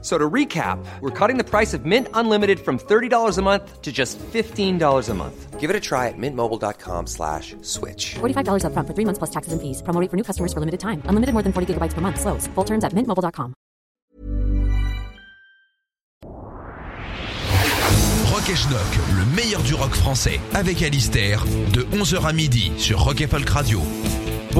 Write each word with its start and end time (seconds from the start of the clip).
So 0.00 0.16
to 0.16 0.30
recap, 0.30 0.78
we're 1.00 1.10
cutting 1.10 1.38
the 1.38 1.44
price 1.44 1.74
of 1.74 1.84
Mint 1.84 2.06
Unlimited 2.14 2.60
from 2.60 2.78
$30 2.78 3.36
a 3.36 3.42
month 3.42 3.82
to 3.82 3.90
just 3.90 4.16
$15 4.18 5.08
a 5.08 5.14
month. 5.14 5.58
Give 5.58 5.70
it 5.70 5.74
a 5.74 5.80
try 5.80 6.06
at 6.06 6.14
mintmobile.com 6.16 7.08
slash 7.08 7.56
switch. 7.62 8.14
$45 8.20 8.62
upfront 8.62 8.86
for 8.86 8.94
three 8.94 9.04
months 9.04 9.18
plus 9.18 9.30
taxes 9.30 9.52
and 9.52 9.60
fees. 9.60 9.82
Promo 9.82 10.00
rate 10.00 10.08
for 10.08 10.16
new 10.16 10.22
customers 10.22 10.52
for 10.52 10.60
limited 10.60 10.78
time. 10.78 11.02
Unlimited 11.06 11.32
more 11.34 11.42
than 11.42 11.52
40 11.52 11.74
gigabytes 11.74 11.94
per 11.94 12.00
month. 12.00 12.20
Slows. 12.20 12.46
Full 12.54 12.64
terms 12.64 12.84
at 12.84 12.92
mintmobile.com. 12.92 13.54
Rock 18.30 18.50
et 18.50 18.56
Schnock, 18.56 18.98
le 19.16 19.24
meilleur 19.34 19.62
du 19.62 19.74
rock 19.74 19.94
français, 19.94 20.38
avec 20.54 20.82
Alistair, 20.82 21.44
de 21.72 21.82
11h 21.96 22.24
à 22.24 22.32
midi 22.32 22.70
sur 22.78 23.00
Rock 23.02 23.20
et 23.20 23.26
Folk 23.26 23.48
Radio. 23.48 23.80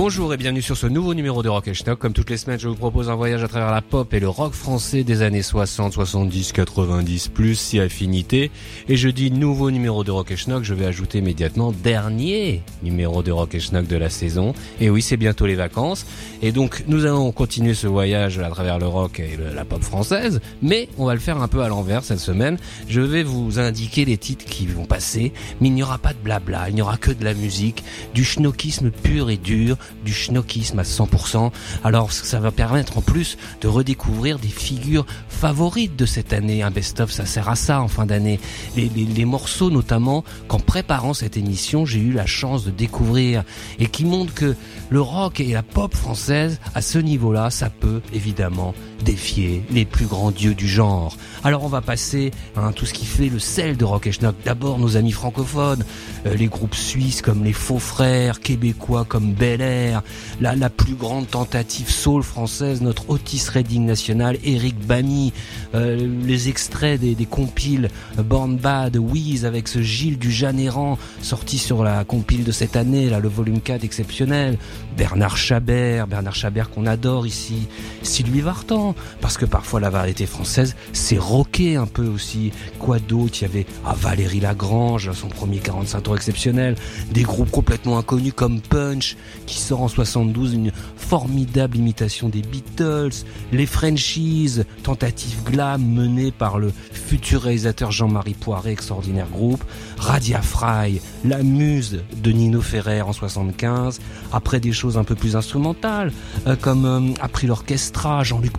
Bonjour 0.00 0.32
et 0.32 0.36
bienvenue 0.36 0.62
sur 0.62 0.76
ce 0.76 0.86
nouveau 0.86 1.12
numéro 1.12 1.42
de 1.42 1.48
Rock 1.48 1.72
Schnock. 1.72 1.98
Comme 1.98 2.12
toutes 2.12 2.30
les 2.30 2.36
semaines, 2.36 2.60
je 2.60 2.68
vous 2.68 2.76
propose 2.76 3.10
un 3.10 3.16
voyage 3.16 3.42
à 3.42 3.48
travers 3.48 3.72
la 3.72 3.82
pop 3.82 4.14
et 4.14 4.20
le 4.20 4.28
rock 4.28 4.52
français 4.52 5.02
des 5.02 5.22
années 5.22 5.42
60, 5.42 5.92
70, 5.92 6.52
90, 6.52 7.26
plus 7.26 7.56
si 7.56 7.80
affinité. 7.80 8.52
Et 8.88 8.96
je 8.96 9.08
dis 9.08 9.32
nouveau 9.32 9.72
numéro 9.72 10.04
de 10.04 10.12
Rock 10.12 10.36
Schnock, 10.36 10.62
je 10.62 10.72
vais 10.72 10.86
ajouter 10.86 11.18
immédiatement 11.18 11.72
dernier 11.72 12.62
numéro 12.84 13.24
de 13.24 13.32
Rock 13.32 13.58
Schnock 13.58 13.88
de 13.88 13.96
la 13.96 14.08
saison. 14.08 14.54
Et 14.80 14.88
oui, 14.88 15.02
c'est 15.02 15.16
bientôt 15.16 15.46
les 15.46 15.56
vacances. 15.56 16.06
Et 16.42 16.52
donc, 16.52 16.84
nous 16.86 17.04
allons 17.04 17.32
continuer 17.32 17.74
ce 17.74 17.88
voyage 17.88 18.38
à 18.38 18.48
travers 18.50 18.78
le 18.78 18.86
rock 18.86 19.18
et 19.18 19.36
la 19.52 19.64
pop 19.64 19.82
française. 19.82 20.40
Mais 20.62 20.88
on 20.96 21.06
va 21.06 21.14
le 21.14 21.20
faire 21.20 21.42
un 21.42 21.48
peu 21.48 21.62
à 21.62 21.68
l'envers 21.68 22.04
cette 22.04 22.20
semaine. 22.20 22.56
Je 22.88 23.00
vais 23.00 23.24
vous 23.24 23.58
indiquer 23.58 24.04
les 24.04 24.16
titres 24.16 24.44
qui 24.44 24.68
vont 24.68 24.84
passer. 24.84 25.32
Mais 25.60 25.66
il 25.66 25.74
n'y 25.74 25.82
aura 25.82 25.98
pas 25.98 26.12
de 26.12 26.18
blabla, 26.22 26.68
il 26.68 26.76
n'y 26.76 26.82
aura 26.82 26.98
que 26.98 27.10
de 27.10 27.24
la 27.24 27.34
musique, 27.34 27.82
du 28.14 28.22
schnockisme 28.24 28.92
pur 28.92 29.28
et 29.28 29.38
dur, 29.38 29.76
du 30.04 30.12
schnockisme 30.12 30.78
à 30.78 30.82
100%. 30.82 31.50
Alors 31.84 32.12
ça 32.12 32.40
va 32.40 32.50
permettre 32.50 32.98
en 32.98 33.02
plus 33.02 33.36
de 33.60 33.68
redécouvrir 33.68 34.38
des 34.38 34.48
figures 34.48 35.06
favorites 35.28 35.96
de 35.96 36.06
cette 36.06 36.32
année. 36.32 36.62
Un 36.62 36.70
best-of, 36.70 37.10
ça 37.10 37.26
sert 37.26 37.48
à 37.48 37.56
ça 37.56 37.80
en 37.82 37.88
fin 37.88 38.06
d'année. 38.06 38.40
Les, 38.76 38.88
les- 38.88 39.24
morceaux 39.24 39.70
notamment 39.70 40.24
qu'en 40.48 40.58
préparant 40.58 41.12
cette 41.12 41.36
émission, 41.36 41.84
j'ai 41.84 42.00
eu 42.00 42.12
la 42.12 42.24
chance 42.26 42.64
de 42.64 42.70
découvrir 42.70 43.44
et 43.78 43.86
qui 43.86 44.04
montrent 44.04 44.32
que 44.34 44.54
le 44.88 45.00
rock 45.00 45.40
et 45.40 45.52
la 45.52 45.62
pop 45.62 45.94
française, 45.94 46.58
à 46.74 46.80
ce 46.82 46.98
niveau-là, 46.98 47.50
ça 47.50 47.68
peut 47.68 48.00
évidemment 48.14 48.74
défier 49.04 49.62
les 49.70 49.84
plus 49.84 50.06
grands 50.06 50.30
dieux 50.30 50.54
du 50.54 50.68
genre. 50.68 51.16
Alors 51.44 51.64
on 51.64 51.68
va 51.68 51.80
passer 51.80 52.30
à 52.56 52.72
tout 52.72 52.86
ce 52.86 52.92
qui 52.92 53.06
fait 53.06 53.28
le 53.28 53.38
sel 53.38 53.76
de 53.76 53.84
Rock 53.84 54.06
et 54.06 54.12
Schnock. 54.12 54.34
D'abord 54.44 54.78
nos 54.78 54.96
amis 54.96 55.12
francophones, 55.12 55.84
euh, 56.26 56.34
les 56.34 56.46
groupes 56.46 56.74
suisses 56.74 57.22
comme 57.22 57.44
les 57.44 57.52
Faux 57.52 57.78
Frères, 57.78 58.40
québécois 58.40 59.04
comme 59.04 59.32
Bel 59.32 59.60
Air, 59.60 60.02
la, 60.40 60.70
plus 60.70 60.94
grande 60.94 61.28
tentative 61.28 61.90
soul 61.90 62.22
française, 62.22 62.82
notre 62.82 63.08
Otis 63.08 63.48
Redding 63.52 63.86
national, 63.86 64.38
Eric 64.44 64.78
Bamy, 64.86 65.32
euh, 65.74 66.08
les 66.24 66.48
extraits 66.48 67.00
des, 67.00 67.26
compiles 67.26 67.88
Born 68.16 68.56
Bad, 68.56 68.96
Wiz 68.96 69.44
avec 69.44 69.68
ce 69.68 69.82
Gilles 69.82 70.18
du 70.18 70.34
Errant 70.42 70.98
sorti 71.22 71.58
sur 71.58 71.84
la 71.84 72.04
compile 72.04 72.44
de 72.44 72.52
cette 72.52 72.76
année, 72.76 73.10
là 73.10 73.20
le 73.20 73.28
volume 73.28 73.60
4 73.60 73.84
exceptionnel, 73.84 74.58
Bernard 74.96 75.36
Chabert, 75.36 76.06
Bernard 76.06 76.34
Chabert 76.34 76.70
qu'on 76.70 76.86
adore 76.86 77.26
ici, 77.26 77.68
Sylvie 78.02 78.40
Vartan, 78.40 78.87
parce 79.20 79.36
que 79.36 79.44
parfois 79.44 79.80
la 79.80 79.90
variété 79.90 80.26
française 80.26 80.76
c'est 80.92 81.18
rocké 81.18 81.76
un 81.76 81.86
peu 81.86 82.06
aussi. 82.06 82.52
Quoi 82.78 82.98
d'autre? 82.98 83.38
Il 83.40 83.42
y 83.42 83.44
avait 83.44 83.66
ah, 83.84 83.94
Valérie 83.96 84.40
Lagrange, 84.40 85.12
son 85.12 85.28
premier 85.28 85.58
45 85.58 86.00
tours 86.02 86.16
exceptionnel, 86.16 86.76
des 87.10 87.22
groupes 87.22 87.50
complètement 87.50 87.98
inconnus 87.98 88.32
comme 88.34 88.60
Punch, 88.60 89.16
qui 89.46 89.58
sort 89.58 89.82
en 89.82 89.88
72 89.88 90.54
une 90.54 90.72
formidable 90.96 91.76
imitation 91.76 92.28
des 92.28 92.42
Beatles, 92.42 93.24
les 93.52 93.66
Frenchies, 93.66 94.60
tentative 94.82 95.42
glam 95.44 95.84
menée 95.84 96.32
par 96.32 96.58
le 96.58 96.72
futur 96.92 97.42
réalisateur 97.42 97.90
Jean-Marie 97.90 98.34
Poiret, 98.34 98.72
extraordinaire 98.72 99.28
groupe, 99.28 99.64
Radia 99.98 100.42
Fry, 100.42 101.00
la 101.24 101.42
muse 101.42 102.02
de 102.22 102.30
Nino 102.30 102.60
Ferrer 102.60 103.02
en 103.02 103.12
75, 103.12 104.00
après 104.32 104.60
des 104.60 104.72
choses 104.72 104.98
un 104.98 105.04
peu 105.04 105.14
plus 105.14 105.36
instrumentales, 105.36 106.12
euh, 106.46 106.56
comme 106.56 106.84
euh, 106.84 107.14
Après 107.20 107.46
l'orchestra, 107.46 108.22
Jean-Luc 108.22 108.56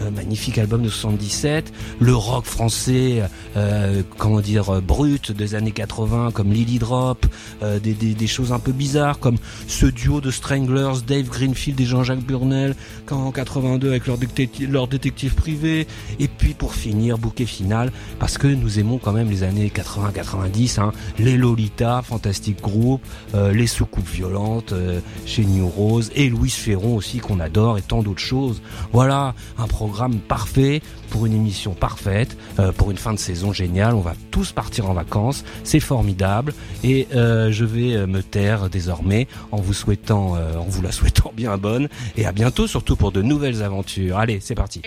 Euh, 0.00 0.10
magnifique 0.10 0.58
album 0.58 0.82
de 0.82 0.88
77, 0.88 1.72
le 2.00 2.14
rock 2.14 2.44
français, 2.44 3.22
euh, 3.56 4.02
comment 4.16 4.40
dire, 4.40 4.70
euh, 4.70 4.80
brut 4.80 5.32
des 5.32 5.54
années 5.54 5.72
80, 5.72 6.30
comme 6.32 6.52
Lily 6.52 6.78
Drop, 6.78 7.26
des, 7.82 8.26
choses 8.26 8.52
un 8.52 8.58
peu 8.58 8.72
bizarres, 8.72 9.18
comme 9.18 9.36
ce 9.66 9.86
duo 9.86 10.20
de 10.20 10.30
Stranglers, 10.30 11.00
Dave 11.06 11.28
Greenfield 11.28 11.80
et 11.80 11.84
Jean-Jacques 11.84 12.24
Burnel, 12.24 12.76
quand 13.06 13.24
en 13.24 13.32
82 13.32 13.88
avec 13.88 14.06
leur, 14.06 14.18
détective, 14.18 14.70
leur 14.70 14.86
détective 14.86 15.34
privé, 15.34 15.86
et 16.20 16.28
puis 16.28 16.54
pour 16.54 16.74
finir, 16.74 17.18
bouquet 17.18 17.46
final, 17.46 17.90
parce 18.18 18.38
que 18.38 18.46
nous 18.46 18.78
aimons 18.78 18.98
quand 18.98 19.12
même 19.12 19.30
les 19.30 19.42
années 19.42 19.72
80-90, 19.74 20.80
hein, 20.80 20.92
les 21.18 21.36
Lolita, 21.36 22.02
fantastique 22.02 22.60
groupe, 22.60 23.02
euh, 23.34 23.52
les 23.52 23.66
soucoupes 23.66 24.08
violentes 24.08 24.74
chez 25.26 25.44
New 25.44 25.68
Rose, 25.68 26.10
et 26.14 26.28
Louis 26.28 26.50
Ferron 26.50 26.96
aussi 26.96 27.18
qu'on 27.18 27.40
adore, 27.40 27.78
et 27.78 27.82
tant 27.82 28.02
d'autres 28.02 28.20
choses. 28.20 28.60
Voilà, 28.92 29.17
un 29.58 29.66
programme 29.66 30.18
parfait 30.18 30.82
pour 31.10 31.26
une 31.26 31.32
émission 31.32 31.74
parfaite, 31.74 32.36
euh, 32.58 32.72
pour 32.72 32.90
une 32.90 32.96
fin 32.96 33.12
de 33.12 33.18
saison 33.18 33.52
géniale. 33.52 33.94
On 33.94 34.00
va 34.00 34.14
tous 34.30 34.52
partir 34.52 34.88
en 34.90 34.94
vacances, 34.94 35.44
c'est 35.64 35.80
formidable, 35.80 36.54
et 36.84 37.08
euh, 37.14 37.50
je 37.50 37.64
vais 37.64 37.94
euh, 37.94 38.06
me 38.06 38.22
taire 38.22 38.68
désormais 38.68 39.26
en 39.52 39.58
vous 39.58 39.74
souhaitant, 39.74 40.36
en 40.36 40.64
vous 40.68 40.82
la 40.82 40.92
souhaitant 40.92 41.32
bien 41.34 41.56
bonne, 41.56 41.88
et 42.16 42.26
à 42.26 42.32
bientôt 42.32 42.66
surtout 42.66 42.96
pour 42.96 43.12
de 43.12 43.22
nouvelles 43.22 43.62
aventures. 43.62 44.18
Allez, 44.18 44.38
c'est 44.40 44.54
parti. 44.54 44.82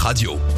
Radio. 0.00 0.49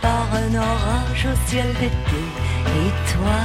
par 0.00 0.26
un 0.34 0.54
orage 0.54 1.26
au 1.32 1.48
ciel 1.48 1.68
d'été. 1.80 2.22
Et 2.80 2.90
toi, 3.12 3.40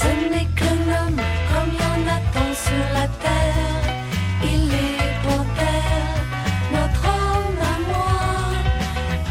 ce 0.00 0.10
n'est 0.30 0.48
qu'un 0.58 0.80
homme 0.96 1.20
comme 1.50 1.72
y 1.72 1.84
en 1.94 2.02
a 2.16 2.18
tant 2.34 2.52
sur 2.66 2.86
la 2.94 3.06
terre. 3.24 3.84
Il 4.42 4.72
est 4.74 5.12
pour 5.22 5.44
terre, 5.60 6.20
notre 6.72 7.04
homme 7.04 7.60
à 7.72 7.76
moi. 7.90 8.14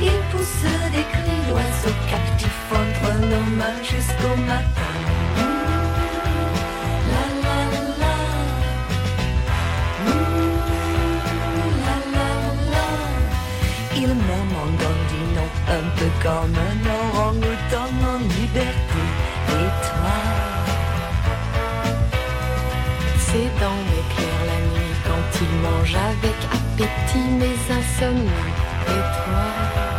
Il 0.02 0.17
pousse 0.32 0.63
des 0.94 1.06
cris 1.13 1.41
d'oiseaux 1.50 1.98
captifs 2.10 2.70
entre 2.82 3.10
nos 3.32 3.46
mains 3.58 3.82
jusqu'au 3.84 4.36
matin. 4.48 4.81
comme 16.21 16.55
un 16.69 16.79
orang-outan 17.01 17.91
en 18.13 18.19
liberté. 18.19 19.03
Et 19.49 19.69
toi, 19.88 20.17
c'est 23.17 23.49
dans 23.60 23.79
m'éclaire 23.89 24.43
la 24.51 24.60
nuit 24.69 24.95
quand 25.03 25.39
il 25.41 25.51
mange 25.67 25.95
avec 25.95 26.38
appétit 26.57 27.29
mes 27.39 27.57
insomnies. 27.73 28.53
Et 28.88 29.03
toi. 29.23 29.90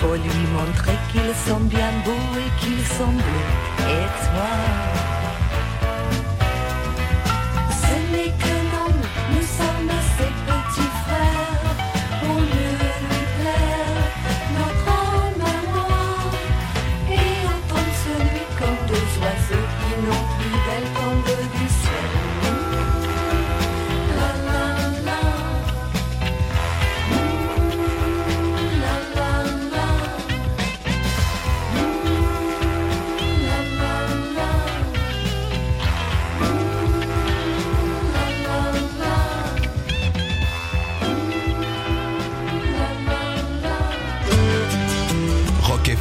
pour 0.00 0.14
lui 0.14 0.46
montrer 0.56 0.96
qu'ils 1.12 1.34
sont 1.46 1.60
bien 1.60 1.90
beaux 2.04 2.38
et 2.38 2.60
qu'ils 2.60 2.84
sont 2.86 3.12
bleus. 3.12 3.50
Et 3.80 4.06
toi 4.24 4.99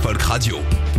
Folk 0.02 0.22
Radio. 0.30 0.99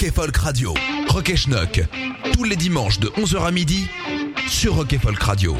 Rock 0.00 0.14
Folk 0.14 0.36
Radio. 0.36 0.74
Rock 1.08 1.32
et. 1.34 1.80
Tous 2.32 2.44
les 2.44 2.54
dimanches 2.54 3.00
de 3.00 3.08
11h 3.08 3.44
à 3.44 3.50
midi 3.50 3.88
sur 4.48 4.76
Rock 4.76 4.96
Folk 5.02 5.20
Radio. 5.20 5.56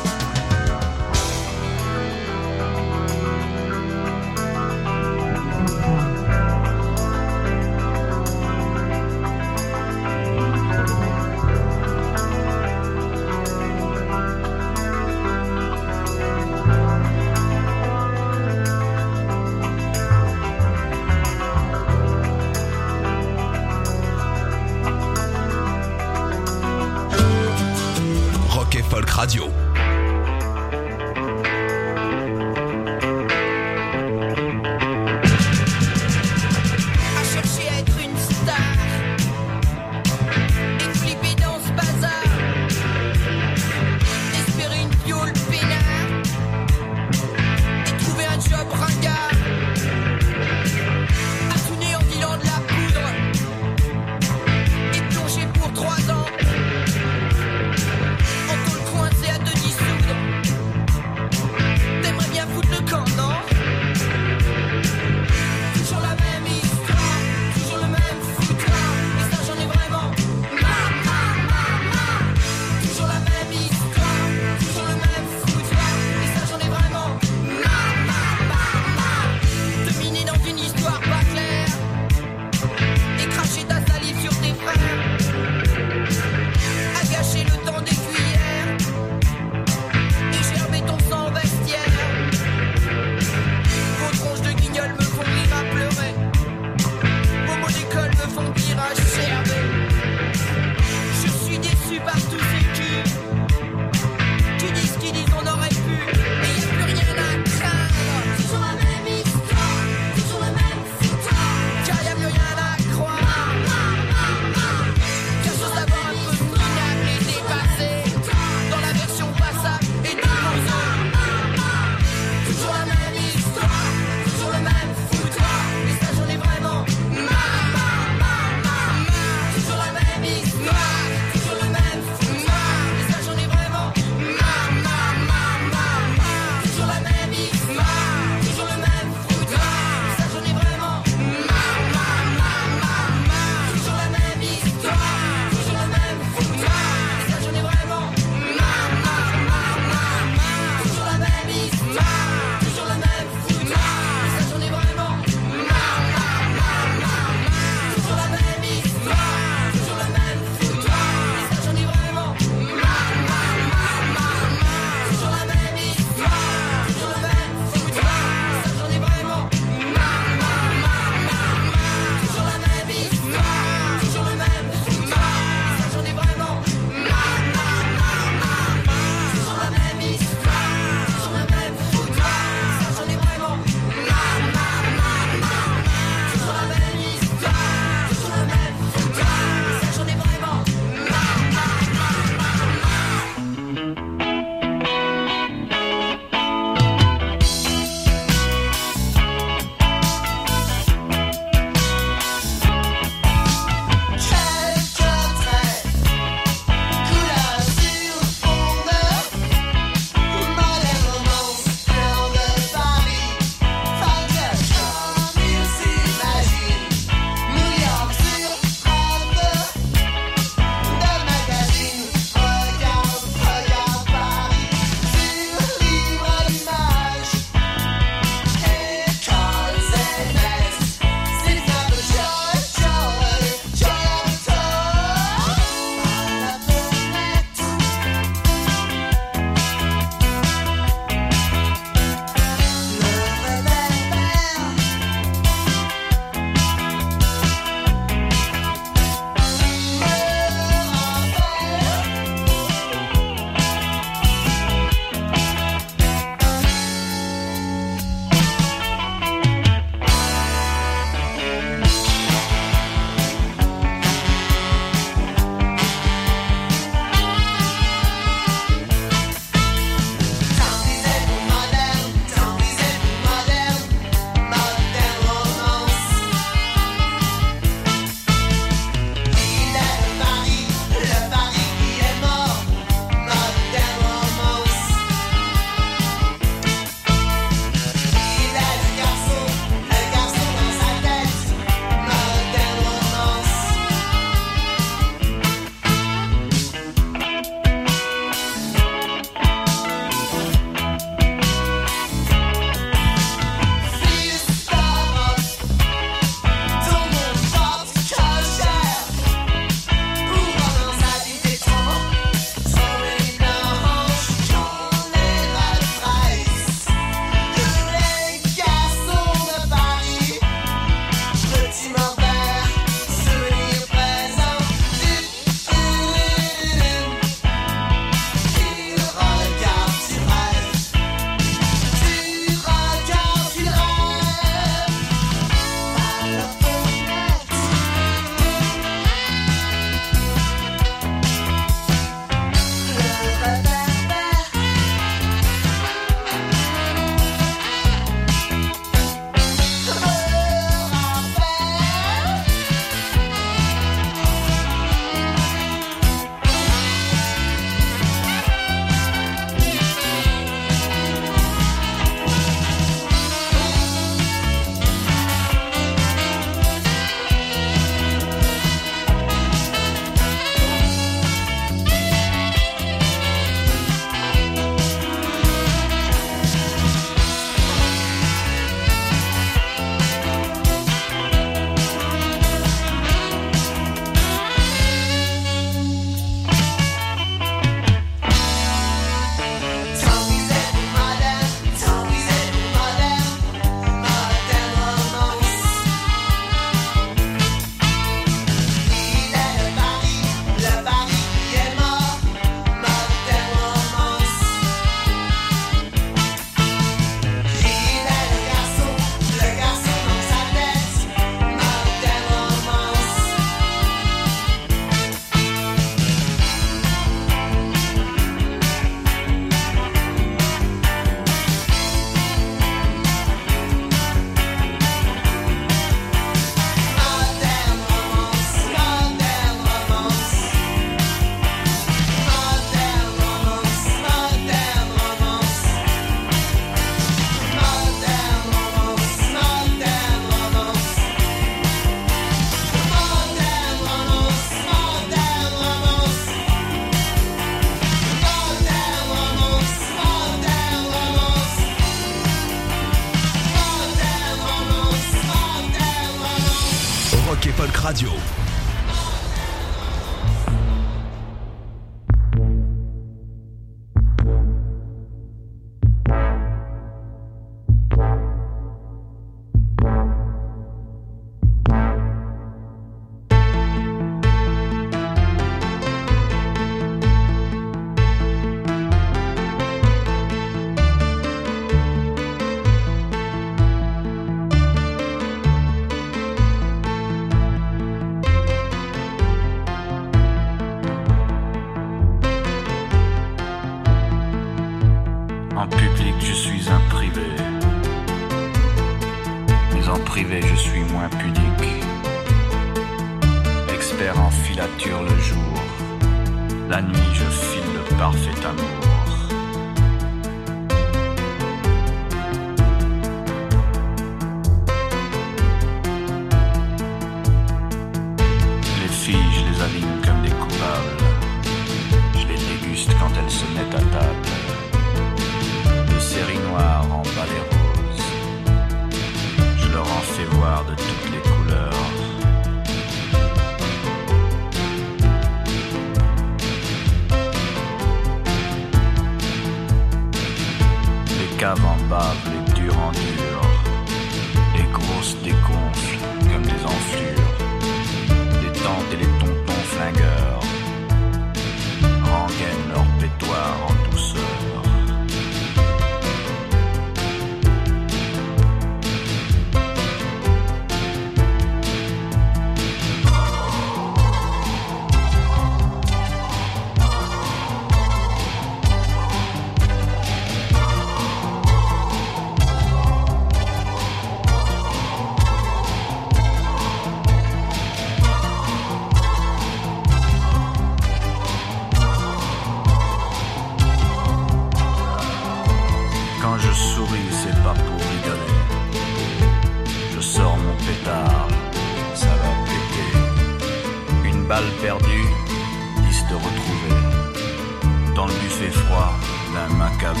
Dans 598.54 598.60
le 598.60 598.62
buffet 598.62 598.66
froid 598.66 598.92
d'un 599.32 599.54
macabé. 599.56 600.00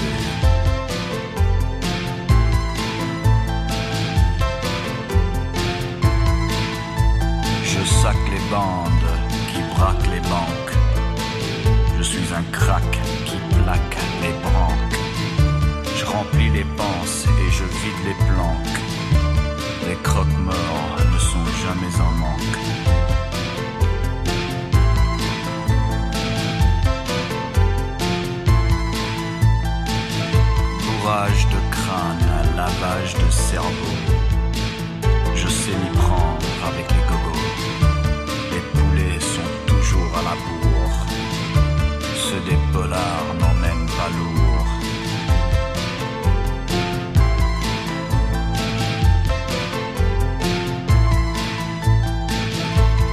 Je 7.64 7.84
sac 7.84 8.16
les 8.30 8.50
bandes 8.50 9.12
qui 9.52 9.60
braquent 9.74 10.06
les 10.06 10.20
banques. 10.20 10.74
Je 11.98 12.02
suis 12.02 12.34
un 12.34 12.42
crack 12.52 13.00
qui 13.24 13.36
plaque 13.56 13.96
les 14.22 14.32
branques. 14.42 14.98
Je 15.96 16.04
remplis 16.04 16.50
les 16.50 16.64
penses 16.76 17.26
et 17.26 17.50
je 17.50 17.64
vide 17.64 18.02
les 18.04 18.14
planques. 18.26 18.80
Les 19.88 19.96
croque-morts 20.02 20.96
ne 21.12 21.18
sont 21.18 21.44
jamais 21.64 21.94
en 22.00 22.12
manque. 22.12 23.03
Bourrage 31.14 31.46
de 31.46 31.60
crâne, 31.70 32.56
lavage 32.56 33.14
de 33.14 33.30
cerveau. 33.30 33.94
Je 35.36 35.46
sais 35.46 35.70
m'y 35.70 35.96
prendre 35.96 36.46
avec 36.66 36.86
les 36.90 37.04
gogos. 37.08 37.38
Les 38.50 38.60
poulets 38.74 39.20
sont 39.20 39.52
toujours 39.64 40.10
à 40.18 40.22
la 40.28 40.34
bourre. 40.44 40.98
Ceux 42.16 42.40
des 42.50 42.58
polars 42.72 43.30
n'emmènent 43.38 43.88
pas 43.98 44.10
lourd. 44.18 44.66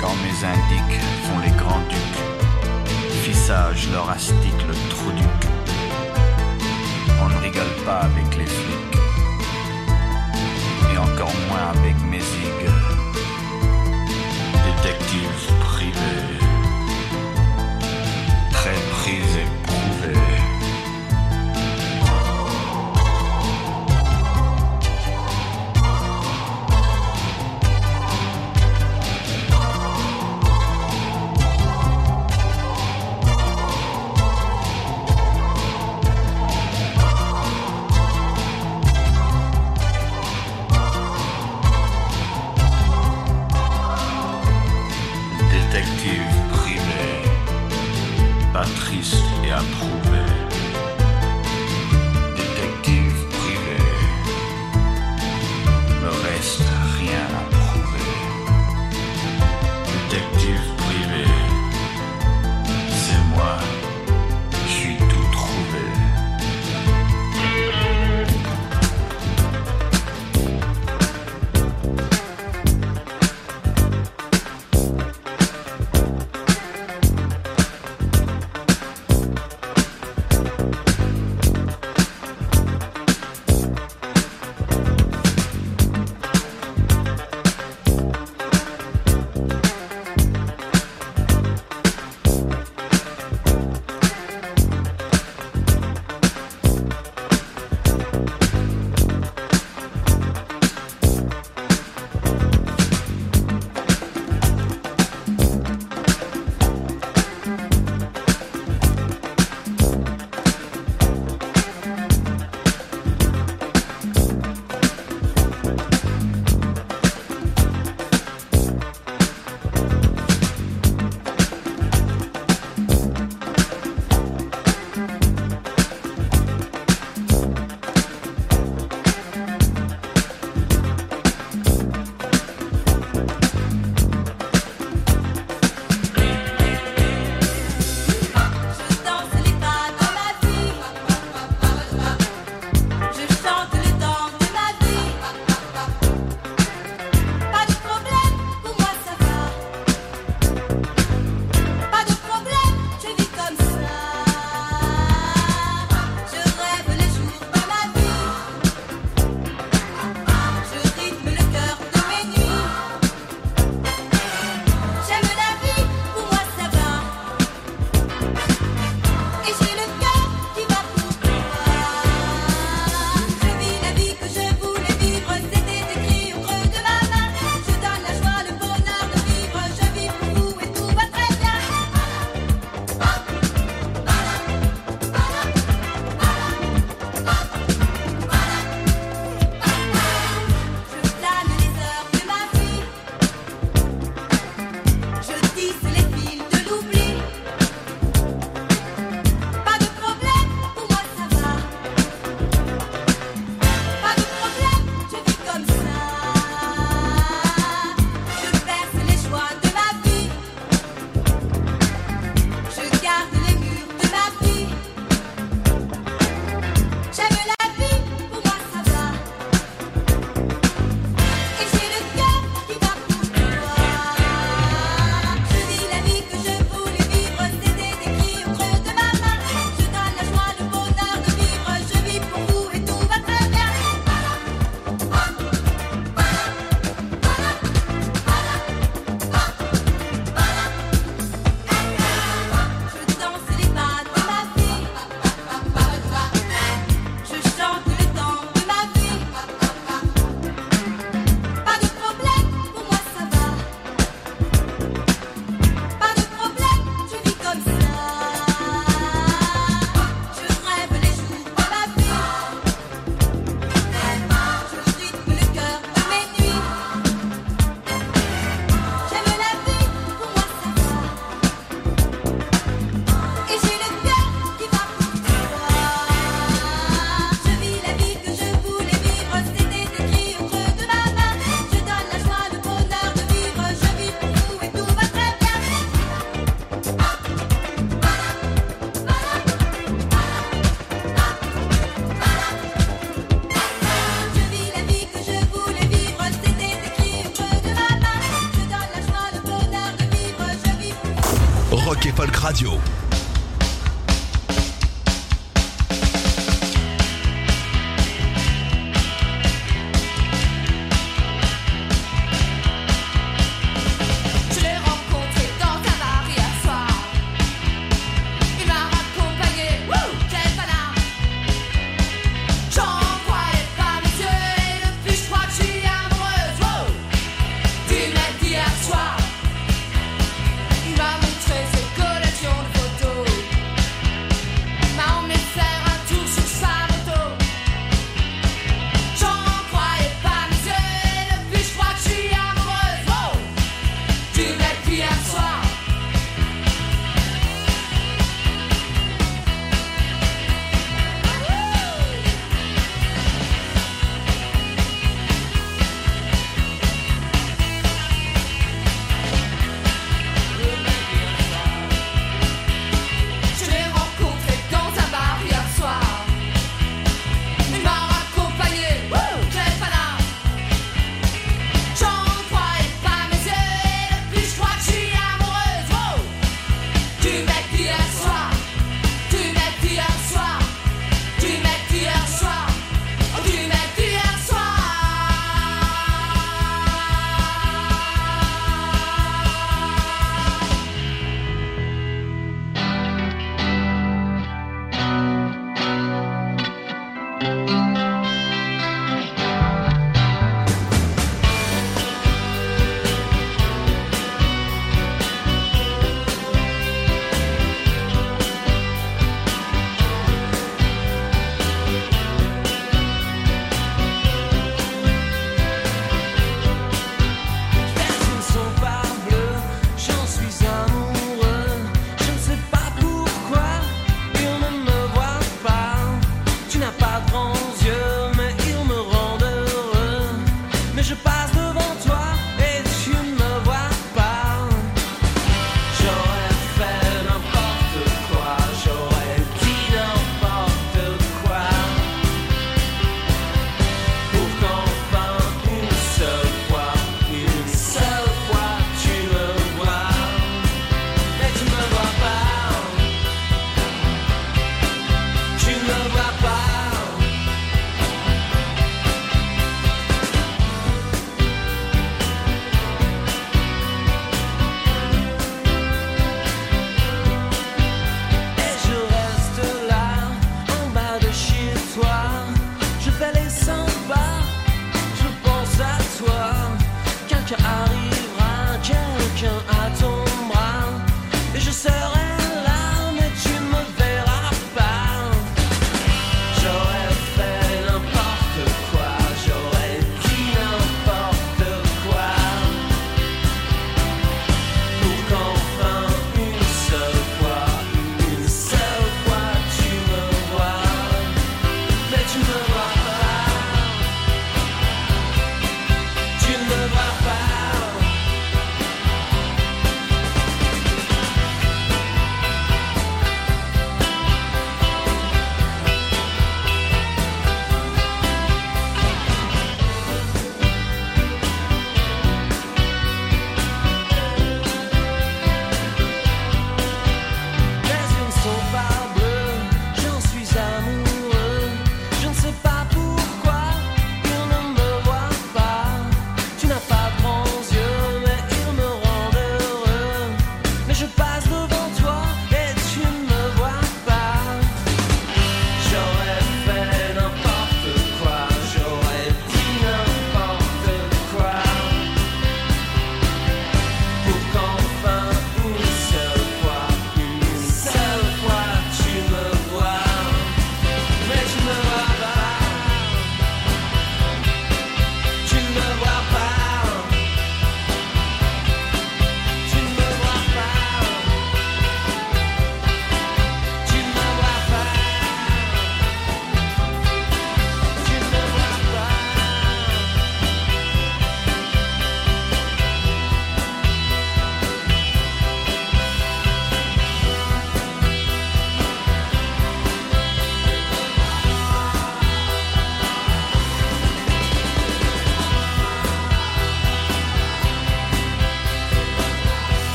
Quand 0.00 0.16
mes 0.22 0.38
indiques 0.54 1.00
font 1.24 1.40
les 1.44 1.54
grands 1.62 1.84
ducs, 1.88 2.22
fissage 3.24 3.88
leur 3.90 4.08
astique 4.08 4.62
le 4.68 4.74
rigole 7.48 7.84
pas 7.86 8.00
avec 8.00 8.36
les 8.36 8.44
flics, 8.44 8.98
et 10.92 10.98
encore 10.98 11.32
moins 11.48 11.70
avec 11.70 11.96
mes 12.10 12.20
zigues. 12.20 12.77